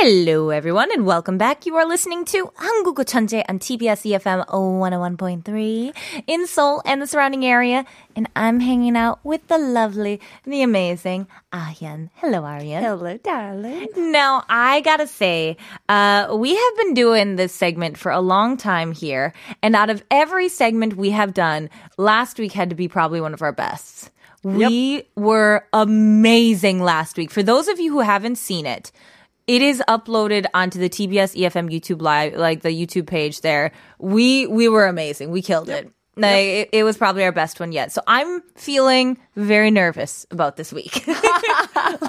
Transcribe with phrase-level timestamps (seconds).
[0.00, 1.66] Hello, everyone, and welcome back.
[1.66, 5.92] You are listening to 한국어 천재 on TBS EFM 101.3
[6.26, 7.84] in Seoul and the surrounding area.
[8.14, 12.10] And I'm hanging out with the lovely, the amazing Aryan.
[12.14, 12.84] Hello, Aryan.
[12.84, 13.88] Hello, darling.
[13.96, 15.56] Now, I gotta say,
[15.88, 19.32] uh, we have been doing this segment for a long time here.
[19.62, 23.34] And out of every segment we have done, last week had to be probably one
[23.34, 24.10] of our bests.
[24.44, 27.32] We were amazing last week.
[27.32, 28.92] For those of you who haven't seen it,
[29.47, 33.71] it is uploaded onto the TBS EFM YouTube live, like the YouTube page there.
[33.99, 35.31] We, we were amazing.
[35.31, 35.91] We killed it.
[36.15, 37.91] Like, it, it was probably our best one yet.
[37.91, 41.03] So I'm feeling very nervous about this week.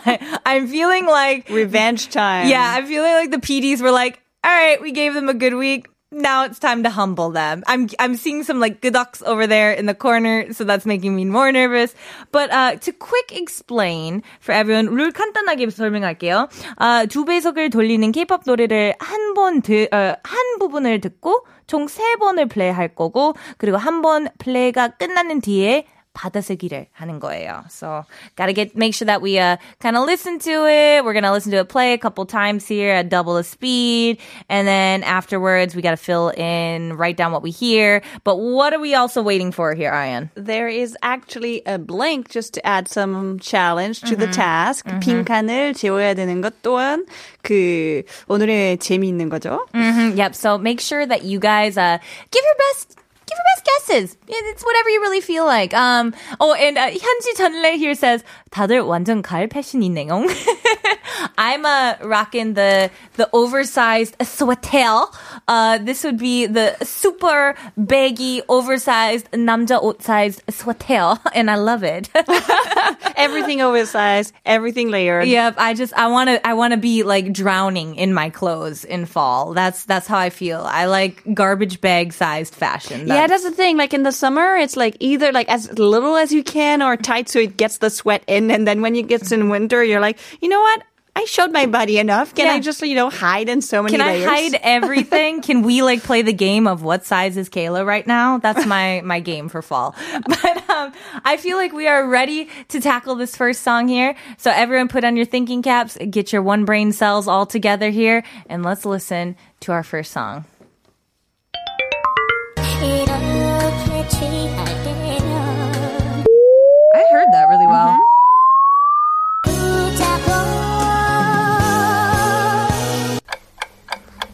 [0.06, 2.48] Like, I'm feeling like Revenge time.
[2.48, 5.54] yeah, I'm feeling like the PDs were like, all right, we gave them a good
[5.54, 5.88] week.
[6.14, 7.64] Now it's time to humble them.
[7.66, 11.16] I'm I'm seeing some like good ducks over there in the corner, so that's making
[11.16, 11.92] me more nervous.
[12.30, 16.48] But uh, to quick explain for everyone, 룰 간단하게 설명할게요.
[16.78, 19.58] 아, 두 배속을 돌리는 K-pop 노래를 한번
[19.90, 25.86] 어, 한 부분을 듣고 총 세 번을 플레이할 거고 그리고 한 번 플레이가 끝나는 뒤에
[26.13, 27.63] 받아쓰기를 하는 거예요.
[27.69, 28.03] So
[28.35, 31.05] gotta get make sure that we uh kind of listen to it.
[31.05, 34.17] We're gonna listen to it play a couple times here at double the speed,
[34.49, 38.01] and then afterwards we gotta fill in, write down what we hear.
[38.25, 40.31] But what are we also waiting for here, Ian?
[40.35, 44.87] There is actually a blank just to add some challenge to the task.
[44.99, 47.05] 빈칸을 채워야 되는 것 또한
[47.43, 49.59] 그 오늘의 재미있는 거죠.
[49.73, 50.33] Mm, Yep.
[50.35, 51.99] So make sure that you guys uh
[52.31, 52.95] give your best.
[53.25, 54.17] Give your best guesses.
[54.27, 55.73] Yeah, It's whatever you really feel like.
[55.73, 56.13] Um.
[56.39, 60.25] Oh, and uh, 현지 전래 here says 다들 완전 가을 패션이네요.
[61.37, 65.05] I'm uh, rocking the the oversized sweater.
[65.47, 71.83] Uh, this would be the super baggy, oversized 남자 옷 sized sweater, and I love
[71.83, 72.09] it.
[73.15, 75.27] Everything oversized, everything layered.
[75.27, 78.85] Yep, I just I want to I want to be like drowning in my clothes
[78.85, 79.53] in fall.
[79.53, 80.61] That's that's how I feel.
[80.61, 83.07] I like garbage bag sized fashion.
[83.07, 83.77] Yeah, that's the thing.
[83.77, 87.29] Like in the summer, it's like either like as little as you can or tight
[87.29, 88.51] so it gets the sweat in.
[88.51, 90.83] And then when it gets in winter, you're like, you know what?
[91.24, 92.34] I showed my body enough.
[92.34, 92.52] Can Yeah.
[92.52, 95.40] I just, you know, hide in so many Can I hide everything?
[95.40, 98.36] Can we like play the game of what size is Kayla right now?
[98.36, 99.94] That's my my game for fall.
[100.28, 100.92] But um,
[101.24, 104.14] I feel like we are ready to tackle this first song here.
[104.36, 108.22] So everyone, put on your thinking caps, get your one brain cells all together here,
[108.50, 110.44] and let's listen to our first song.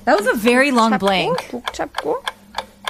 [0.10, 1.50] That was a very long blank.
[1.52, 2.22] 복 잡고.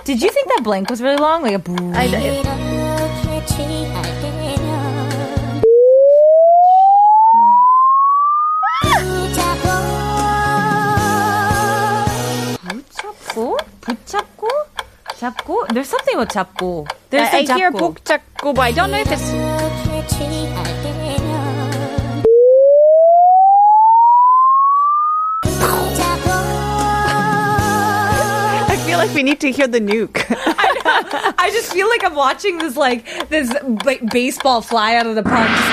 [0.04, 1.42] Did you think that blank was really long?
[1.44, 1.60] Like a.
[1.60, 5.62] boo- 이렇게 취할 때면
[12.68, 14.48] 붙잡고 붙잡고
[15.18, 18.72] 잡고 there's something about 잡고 there's I, I some hear 잡고 복 잡고, but I
[18.72, 19.49] don't know if it's.
[29.01, 30.25] like we need to hear the nuke.
[31.39, 33.51] I just feel like I'm watching this like this
[33.85, 35.71] ba- baseball fly out of the park just-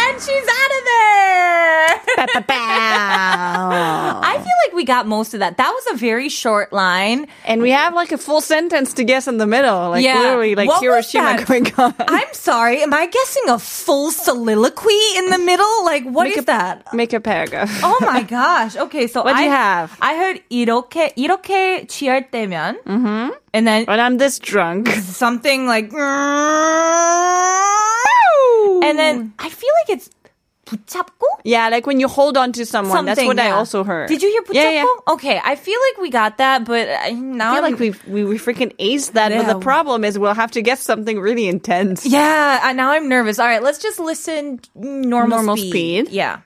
[0.00, 2.00] and she's out of there
[2.61, 7.61] I feel like we got most of that that was a very short line and
[7.61, 9.89] we have like a full sentence to guess in the middle.
[9.91, 10.19] Like Yeah.
[10.19, 11.47] literally like What was Hiroshima that?
[11.47, 11.93] going on.
[11.99, 16.43] I'm sorry am I guessing a full soliloquy in the middle like what is Make
[16.43, 17.69] a- that Make a paragraph.
[17.83, 18.75] Oh my gosh.
[18.77, 19.97] Okay, so What'd I you have?
[20.01, 23.29] I heard 이렇게 이렇게 취할 때면 mm-hmm.
[23.53, 24.89] and then When I'm this drunk.
[24.89, 25.91] something like
[28.81, 30.09] and then I feel like it's
[30.64, 31.24] 붙잡고?
[31.44, 32.96] Yeah, like when you hold on to someone.
[32.96, 33.48] Something, that's what yeah.
[33.48, 34.08] I also heard.
[34.08, 34.54] Did you hear 붙잡고?
[34.54, 35.12] Yeah, yeah.
[35.14, 38.38] Okay, I feel like we got that, but now I feel I'm, like we we
[38.38, 39.30] freaking aced that.
[39.30, 39.42] Yeah.
[39.42, 42.06] But the problem is we'll have to get something really intense.
[42.06, 43.38] Yeah, uh, now I'm nervous.
[43.38, 46.08] All right, let's just listen normal, normal speed.
[46.08, 46.14] speed.
[46.14, 46.40] Yeah.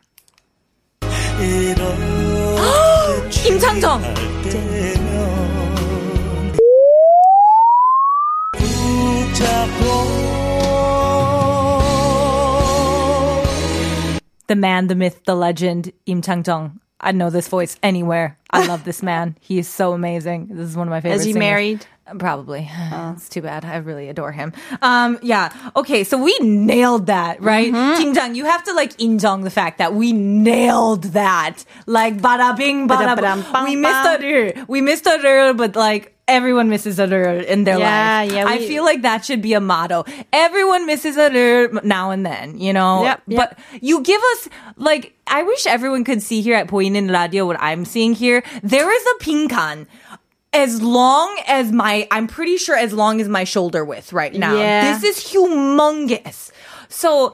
[3.49, 4.03] 임창정.
[14.49, 16.81] The man, the myth, the legend, Im Chang-jung.
[17.01, 18.37] I know this voice anywhere.
[18.51, 19.37] I love this man.
[19.41, 20.49] He is so amazing.
[20.51, 21.41] This is one of my favorite Is he singers.
[21.41, 21.87] married?
[22.19, 22.69] Probably.
[23.17, 23.65] It's too bad.
[23.65, 24.53] I really adore him.
[24.83, 25.53] Um, yeah.
[25.77, 26.05] Okay.
[26.05, 27.73] So we nailed that, right?
[27.73, 31.65] Kim you have to like injong the fact that we nailed that.
[31.87, 34.65] Like, bada bing, bada We missed a bang.
[34.69, 38.32] We missed a r, but like, Everyone misses a r in their Yeah, life.
[38.32, 40.06] yeah, I we- feel like that should be a motto.
[40.32, 43.04] Everyone misses a r now and then, you know?
[43.04, 43.38] Yep, yep.
[43.38, 44.48] But you give us,
[44.78, 48.42] like, I wish everyone could see here at 보이는 Radio what I'm seeing here.
[48.64, 49.86] There is a pinkan
[50.54, 54.56] as long as my, I'm pretty sure as long as my shoulder width right now.
[54.56, 54.96] Yeah.
[54.96, 56.52] This is humongous.
[56.88, 57.34] So,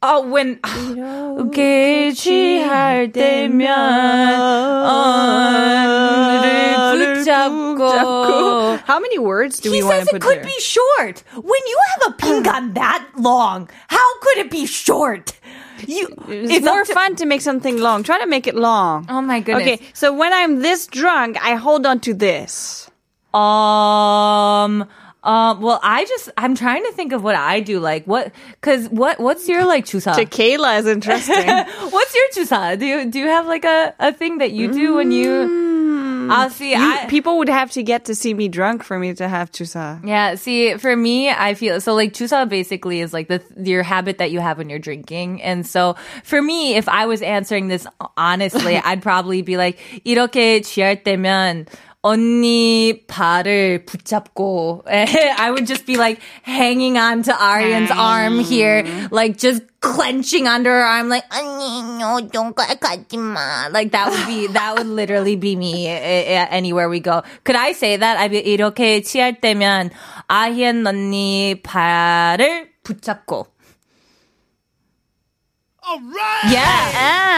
[0.00, 3.68] uh, when, 이렇게 취할 때면,
[4.84, 5.97] 언니를 붙
[7.47, 8.81] 잡고.
[8.85, 11.23] How many words do He we want says to it could be short.
[11.35, 15.33] When you have a pingan that long, how could it be short?
[15.87, 18.03] You, It's, more to- fun to make something long.
[18.03, 19.05] Try to make it long.
[19.07, 19.63] Oh my goodness.
[19.79, 22.91] Okay, so when I'm this drunk, I hold on to this.
[23.33, 24.85] Um.
[25.23, 25.61] Um.
[25.61, 27.79] Well, I just I'm trying to think of what I do.
[27.79, 28.31] Like what?
[28.59, 29.19] Because what?
[29.19, 30.15] What's your like chusa?
[30.15, 31.47] Tequila is interesting.
[31.91, 32.79] what's your chusa?
[32.79, 35.68] Do you do you have like a a thing that you do when you?
[36.30, 36.74] I'll see.
[36.74, 36.78] Mm.
[36.78, 39.50] You- I, people would have to get to see me drunk for me to have
[39.52, 40.00] chusa.
[40.06, 44.18] Yeah, see, for me, I feel so like chusa basically is like the your habit
[44.18, 47.86] that you have when you're drinking, and so for me, if I was answering this
[48.16, 51.66] honestly, I'd probably be like 이렇게 취할 때면
[52.04, 59.38] 언니 발을 붙잡고 I would just be like hanging on to Aryan's arm here, like
[59.38, 63.72] just clenching under her arm, like 언니 no don't 가지 마.
[63.72, 67.22] Like that would be that would literally be me eh, eh, anywhere we go.
[67.42, 68.18] Could I say that?
[68.18, 69.90] I'd be 이렇게 취할 때면
[70.28, 73.46] 아현 언니 발을 붙잡고.
[75.88, 76.48] All right.
[76.50, 76.90] Yeah.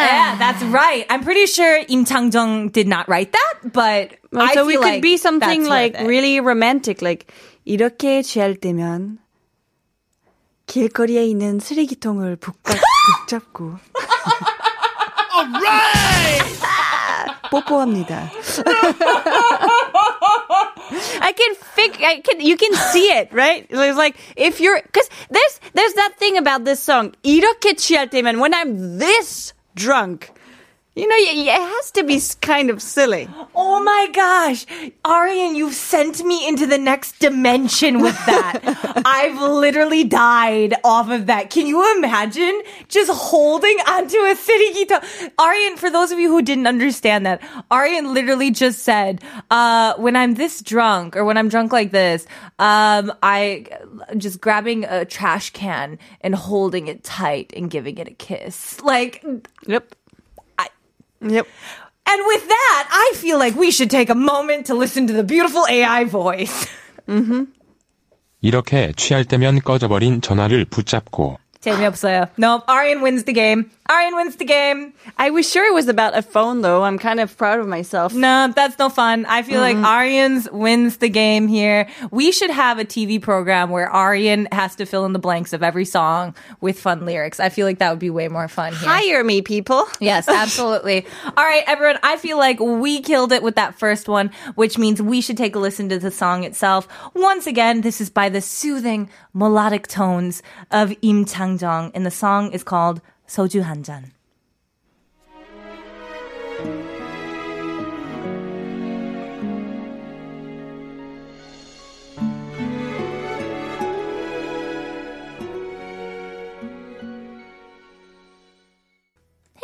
[0.07, 1.05] Yeah, that's right.
[1.11, 4.83] I'm pretty sure Im Chang-jung did not write that, but Well, I so we feel
[4.83, 6.07] could like be something that's like worth it.
[6.07, 7.27] really romantic, like
[7.67, 9.19] 이렇게 취할 때면
[10.67, 12.79] 길거리에 있는 쓰레기통을 붙잡,
[13.27, 13.79] 붙잡고.
[17.51, 18.31] 뽀뽀합니다.
[21.21, 22.03] I can fig.
[22.03, 22.41] I can.
[22.41, 23.67] You can see it, right?
[23.69, 27.13] It's like if you're, because there's there's that thing about this song.
[27.23, 30.31] 이렇게 취할 때면 when I'm this drunk,
[30.94, 33.30] you know, it has to be kind of silly.
[33.56, 34.66] Oh my gosh.
[35.06, 38.60] Arian, you've sent me into the next dimension with that.
[39.06, 41.50] I've literally died off of that.
[41.50, 45.02] Can you imagine just holding onto a city guitar?
[45.40, 47.42] Arian, for those of you who didn't understand that,
[47.72, 52.26] Arian literally just said, uh, when I'm this drunk or when I'm drunk like this,
[52.60, 53.66] um, I
[54.18, 58.82] just grabbing a trash can and holding it tight and giving it a kiss.
[58.82, 59.24] Like,
[59.68, 59.96] Yep.
[61.23, 61.47] I, Yep.
[62.07, 65.25] and with that, I feel like we should take a moment to listen to the
[65.25, 66.69] beautiful AI voice.
[68.43, 72.27] 이렇게 취할 때면 꺼져버린 전화를 붙잡고 재미없어요.
[72.39, 72.65] Nope.
[72.69, 73.71] Arian wins the game.
[73.92, 74.94] Arian wins the game.
[75.18, 76.84] I was sure it was about a phone, though.
[76.84, 78.14] I'm kind of proud of myself.
[78.14, 79.26] No, that's no fun.
[79.26, 81.90] I feel like Arian's wins the game here.
[82.10, 85.62] We should have a TV program where Arian has to fill in the blanks of
[85.62, 87.42] every song with fun lyrics.
[87.42, 88.88] I feel like that would be way more fun here.
[88.88, 89.86] Hire me, people.
[90.00, 91.06] Yes, absolutely.
[91.26, 92.00] All right, everyone.
[92.02, 95.54] I feel like we killed it with that first one, which means we should take
[95.54, 96.88] a listen to the song itself.
[97.14, 100.42] Once again, this is by the soothing melodic tones
[100.72, 104.12] of Im Chang-jung, and the song is called 소주 한 잔.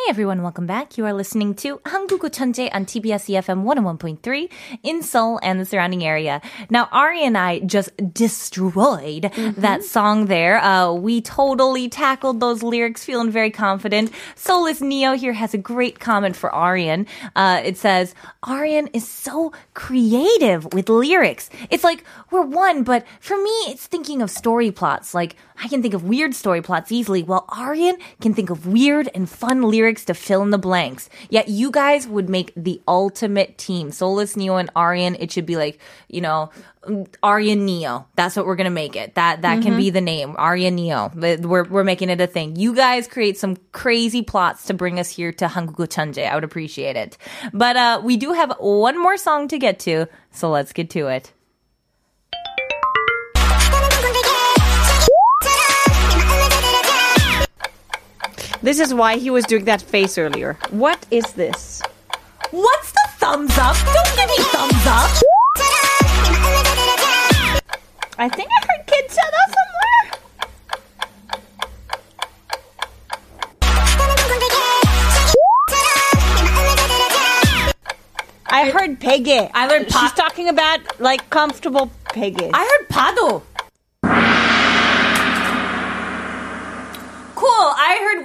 [0.07, 0.97] everyone, welcome back.
[0.97, 4.49] You are listening to Hangugo Chanje on TBS EFM 101.3
[4.81, 6.41] in Seoul and the surrounding area.
[6.69, 9.59] Now, Ari and I just destroyed mm-hmm.
[9.59, 10.63] that song there.
[10.63, 14.13] Uh, we totally tackled those lyrics, feeling very confident.
[14.35, 17.05] Soulless Neo here has a great comment for Arian.
[17.35, 18.15] Uh, it says,
[18.47, 21.49] Arian is so creative with lyrics.
[21.69, 25.13] It's like we're one, but for me, it's thinking of story plots.
[25.13, 29.09] Like, I can think of weird story plots easily, while Arian can think of weird
[29.13, 31.09] and fun lyrics to fill in the blanks.
[31.29, 33.91] Yet you guys would make the ultimate team.
[33.91, 35.15] Solus, Neo, and Arian.
[35.15, 36.51] It should be like, you know,
[37.23, 38.07] Arian Neo.
[38.15, 39.15] That's what we're gonna make it.
[39.15, 40.35] That that can be the name.
[40.37, 41.11] Arian Neo.
[41.15, 42.55] We're we're making it a thing.
[42.55, 46.29] You guys create some crazy plots to bring us here to Hangugo Chanje.
[46.29, 47.17] I would appreciate it.
[47.53, 51.07] But uh, we do have one more song to get to, so let's get to
[51.07, 51.33] it.
[58.67, 60.57] This is why he was doing that face earlier.
[60.71, 61.81] What is this?
[62.51, 63.77] What's the thumbs up?
[63.95, 65.09] Don't give me thumbs up.
[68.17, 70.03] I think I heard kids say that somewhere.
[78.47, 79.49] I heard Peggy.
[79.53, 82.51] I heard pa- she's talking about like comfortable Peggy.
[82.53, 83.43] I heard Pado.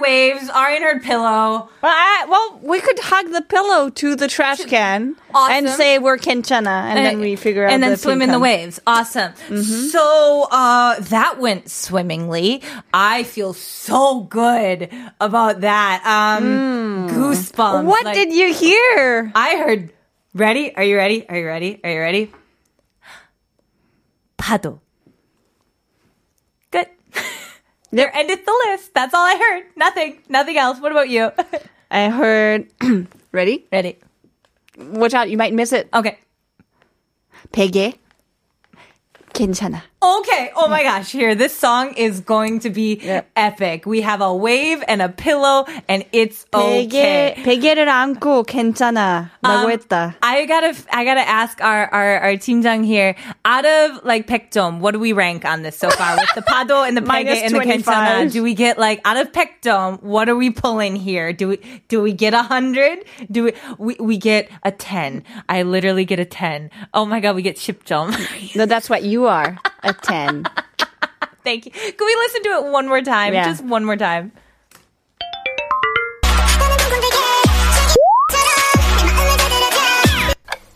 [0.03, 0.49] Waves.
[0.49, 1.69] Arian heard pillow.
[1.81, 6.17] Well, I, well, we could hug the pillow to the trash can and say we're
[6.17, 8.79] Kenchana, and, then we figure out and then the swim in the waves.
[8.85, 9.33] Awesome.
[9.63, 12.61] So uh, that went swimmingly.
[12.93, 16.03] I feel so good about that.
[16.05, 17.85] Um, Goosebumps.
[17.85, 19.31] What Like, did you hear?
[19.33, 19.93] I heard?
[20.33, 20.75] Ready?
[20.75, 21.27] Are you ready?
[21.29, 21.79] Are you ready?
[21.83, 22.31] Are you ready?
[24.37, 24.79] 파도.
[26.71, 26.87] Good.
[27.92, 28.94] there ended the list.
[28.94, 29.64] That's all I heard.
[29.76, 30.22] Nothing.
[30.28, 30.80] Nothing else.
[30.80, 31.32] What about you?
[31.90, 32.68] I heard.
[33.32, 33.66] ready?
[33.72, 33.98] ready.
[34.78, 35.88] Watch out, you might miss it.
[35.92, 36.18] Okay.
[37.52, 37.94] 베개.
[39.32, 39.82] 괜찮아.
[40.02, 40.52] Okay.
[40.54, 41.10] Oh my gosh.
[41.10, 43.22] Here, this song is going to be Yeah.
[43.34, 43.84] epic.
[43.84, 47.34] We have a wave and a pillow, and it's 베개, okay.
[47.42, 49.30] 베개를 안고 괜찮아.
[49.44, 50.14] 라고 Um, 했다.
[50.22, 53.16] I gotta, I gotta ask our, our, our 팀장 here.
[53.44, 56.14] Out of like 100점, what do we rank on this so far?
[56.14, 57.84] With the pado and the Minus pege and the 25.
[57.84, 60.02] 괜찮아, do we get like out of 100점?
[60.04, 61.32] What are we pulling here?
[61.32, 61.58] Do we,
[61.88, 63.04] do we get a hundred?
[63.30, 65.24] Do we, we, we get a 10.
[65.48, 66.70] I literally get a 10.
[66.94, 68.14] Oh my god, we get 10점.
[68.54, 69.58] No, that's what you are.
[69.83, 70.45] a 10.
[71.43, 71.71] Thank you.
[71.71, 73.33] Can we listen to it one more time?
[73.33, 73.45] Yeah.
[73.45, 74.31] Just one more time.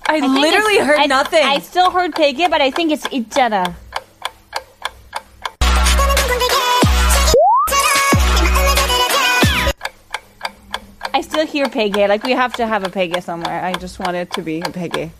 [0.09, 1.43] I, I literally heard I, nothing.
[1.43, 3.75] I still heard take it, but I think it's itjara.
[11.13, 12.07] I still hear Peggy.
[12.07, 13.63] Like we have to have a Peggy somewhere.
[13.63, 15.11] I just want it to be a Peggy.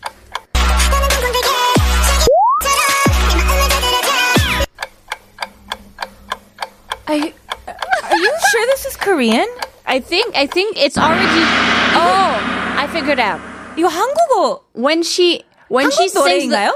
[7.07, 7.33] I,
[7.67, 9.47] are you sure this is Korean?
[9.85, 11.41] I think I think it's already.
[11.95, 13.39] Oh, I figured out.
[13.75, 16.71] 이거 한국어 When she when she 한국 sings the, 노래인가요?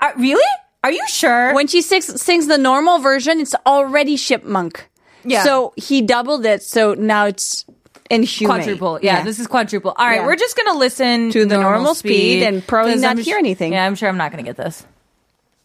[0.00, 0.44] Uh, really?
[0.82, 1.54] Are you sure?
[1.54, 4.88] when she sings sings the normal version, it's already chipmunk.
[5.24, 5.42] Yeah.
[5.44, 6.62] So he doubled it.
[6.62, 7.64] So now it's
[8.10, 8.58] in human.
[8.60, 8.98] quadruple.
[9.02, 9.94] Yeah, this is quadruple.
[9.96, 10.26] All right, Yeah.
[10.26, 13.38] we're just gonna listen To the normal speed and probably 'cause not I'm hear sh-
[13.38, 13.72] anything.
[13.72, 14.84] Yeah, I'm sure I'm not gonna get this.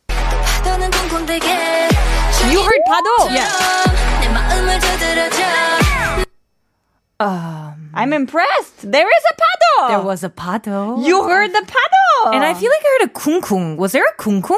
[0.09, 1.92] You heard
[2.87, 3.31] 파도?
[3.31, 3.49] Yeah.
[7.93, 8.91] I'm impressed.
[8.91, 9.87] There is a 파도.
[9.89, 11.05] There was a pato.
[11.05, 12.33] You heard the 파도.
[12.33, 13.77] And I feel like I heard a 쿵쿵.
[13.77, 14.57] Was there a 쿵쿵?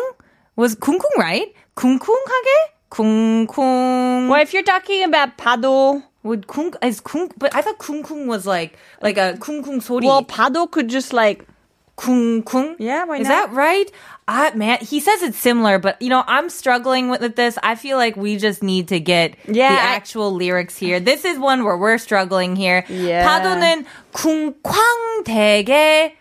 [0.56, 1.54] Was 쿵쿵 right?
[1.76, 2.58] 쿵쿵하게?
[2.92, 4.30] 쿵쿵.
[4.30, 7.32] Well, if you're talking about 파도, Would 쿵 is 쿵?
[7.38, 10.06] But I thought 쿵쿵 was like like a 쿵쿵 소리.
[10.06, 11.48] well, 파도 could just like
[11.98, 12.76] 쿵쿵.
[12.80, 13.50] Yeah, why Is not?
[13.50, 13.92] that right?
[14.28, 17.58] I man, he says it's similar, but you know, I'm struggling with this.
[17.62, 21.00] I feel like we just need to get Yeah, the I- actual lyrics here.
[21.00, 22.86] This is one where we're struggling here.
[22.90, 23.26] Yeah.
[23.28, 26.16] 파도는 쿵쾅 되게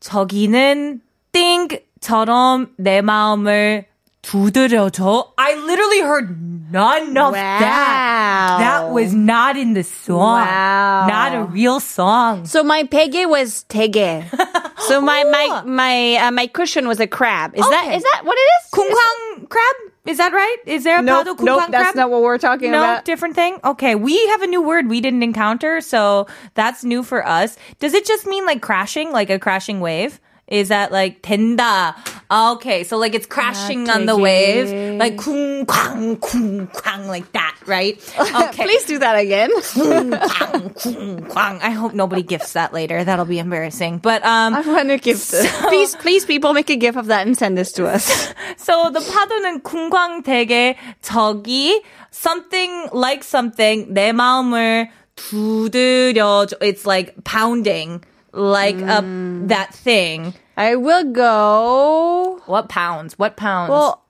[0.00, 1.00] 저기는
[1.32, 3.86] 띵처럼 내 마음을
[4.22, 5.32] 두드려줘.
[5.38, 6.36] I literally heard
[6.70, 7.60] none of that.
[7.60, 8.58] Wow.
[8.58, 10.38] That was not in the song.
[10.46, 11.06] Wow.
[11.08, 12.46] Not a real song.
[12.46, 14.24] So my pege was tege.
[14.79, 17.55] So my my my uh, my cushion was a crab.
[17.55, 17.95] Is that Okay.
[17.97, 18.71] is that what it is?
[18.71, 19.75] Kungkwang crab?
[20.05, 20.57] Is that right?
[20.65, 22.79] Is there a Nope, pado nope, kungkwang that's not what we're talking about?
[22.79, 23.05] no, about.
[23.05, 23.59] different thing.
[23.63, 27.57] Okay, we have a new word we didn't encounter, so that's new for us.
[27.79, 30.21] Does it just mean like crashing, like a crashing wave?
[30.47, 31.95] Is that like 된다?
[32.32, 34.22] Okay, so like it's crashing on the 되게.
[34.22, 38.00] wave, like 쿵쾅 쿵쾅 like that, right?
[38.18, 38.64] Okay.
[38.64, 39.50] Please do that again.
[39.60, 41.60] 쿵쾅 쿵쾅.
[41.60, 43.04] I hope nobody gifts that later.
[43.04, 43.98] That'll be embarrassing.
[43.98, 45.44] But um, I want to give this.
[45.68, 48.32] Please, please, people, make a gif of that and send this to us.
[48.56, 56.56] So the 파도는 쿵쾅대게 저기 something like something 내 마음을 두드려줘.
[56.62, 59.02] It's like pounding like uh,
[59.48, 60.32] that thing.
[60.57, 62.41] I will go.
[62.47, 63.17] What pounds?
[63.19, 63.69] What pounds?
[63.69, 64.03] Well,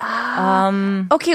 [0.00, 1.08] um.
[1.10, 1.34] Okay,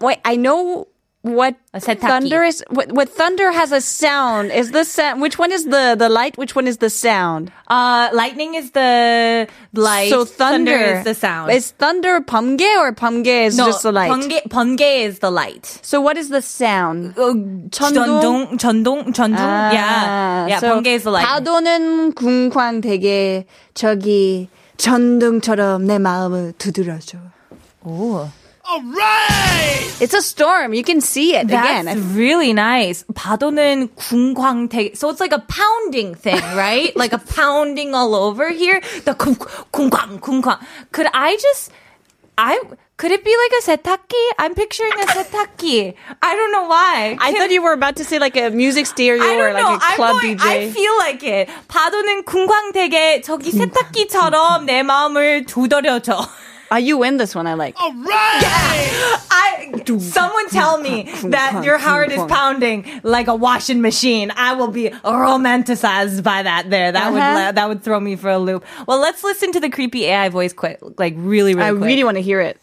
[0.00, 0.18] wait.
[0.24, 0.86] I know
[1.25, 2.01] what settaki.
[2.01, 2.63] thunder is.
[2.69, 4.51] What, what thunder has a sound.
[4.51, 5.21] Is the sound?
[5.21, 6.37] Which one is the the light?
[6.37, 7.51] Which one is the sound?
[7.67, 10.11] uh, lightning is the light.
[10.11, 11.51] so thunder, is the sound.
[11.51, 14.11] Is thunder 번개 or 번개 is no, just the light?
[14.11, 15.65] 번개, 번개 is the light.
[15.81, 17.15] So what is the sound?
[17.15, 19.39] 전동, 전동, 전동.
[19.39, 20.57] yeah, yeah.
[20.57, 21.25] Ah, so 번개 is the light.
[21.25, 27.17] 파도는 쿵쾅대게 저기 전등처럼 내 마음을 두드려줘.
[28.67, 28.93] Ooh.
[30.01, 30.73] It's a storm.
[30.73, 32.15] You can see it That's again.
[32.15, 33.03] really nice.
[33.13, 34.95] 파도는 쿵쾅대.
[34.97, 36.95] So it's like a pounding thing, right?
[36.97, 38.81] like a pounding all over here.
[39.05, 40.57] The 쿵, 쿵쾅, 쿵쾅.
[40.91, 41.71] Could I just
[42.37, 42.59] I
[42.97, 44.23] could it be like a setaki?
[44.39, 45.93] I'm picturing a setaki.
[46.21, 47.15] I don't know why.
[47.21, 49.63] I thought you were about to say like a music stereo I or don't like
[49.63, 49.75] know.
[49.75, 50.43] a club I'm going, DJ.
[50.43, 51.49] I feel like it.
[51.67, 56.27] 파도는 궁광되게 저기 세탁기처럼 내 마음을 두드려줘.
[56.71, 57.45] Ah, you win this one.
[57.45, 57.75] I like.
[57.79, 57.91] I
[59.99, 64.31] someone tell me that your heart is pounding like a washing machine.
[64.35, 66.69] I will be romanticized by that.
[66.69, 67.51] There, that would Uh-huh.
[67.53, 68.65] that would throw me for a loop.
[68.87, 71.83] Well, let's listen to the creepy AI voice quick, like really, really I quick.
[71.85, 72.57] really want to hear it.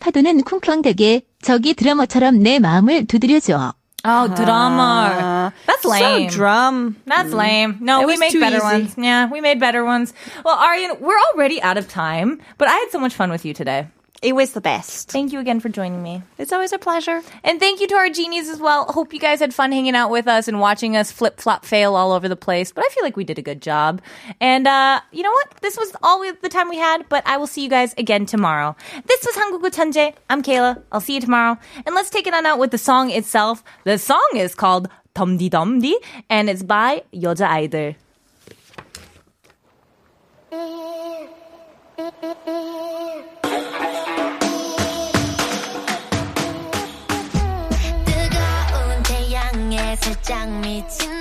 [0.00, 3.74] 파도는 쿵쾅대게 저기 드러머처럼 내 마음을 두드려줘.
[4.07, 4.35] oh, ah.
[4.35, 5.53] drama.
[5.65, 6.29] That's lame.
[6.29, 6.95] So drum.
[7.05, 7.37] That's mm.
[7.37, 7.77] lame.
[7.81, 8.65] No, It we made better easy.
[8.65, 8.95] ones.
[8.97, 10.13] Yeah, we made better ones.
[10.43, 13.53] Well, Aryan, we're already out of time, but I had so much fun with you
[13.53, 13.87] today.
[14.23, 15.11] It was the best.
[15.11, 16.23] Thank you again for joining me.
[16.39, 17.21] It's always a pleasure.
[17.43, 18.85] And thank you to our genies as well.
[18.85, 21.95] Hope you guys had fun hanging out with us and watching us flip flop fail
[21.95, 22.71] all over the place.
[22.71, 24.01] But I feel like we did a good job.
[24.41, 25.53] And uh, you know what?
[25.61, 28.25] This was all we, the time we had, but I will see you guys again
[28.25, 28.75] tomorrow.
[29.05, 30.15] This was Hangugu Tanje.
[30.31, 30.81] I'm Kayla.
[30.91, 31.57] I'll see you tomorrow.
[31.85, 33.63] And let's take it on out with the song itself.
[33.83, 35.93] The song is called Dumdi Dumdi,
[36.29, 37.95] and it's by Yoja Idol.
[50.77, 51.16] 一天